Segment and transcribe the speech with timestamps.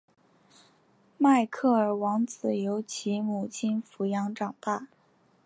[1.19, 4.87] 迈克尔王子由其母亲抚养长大。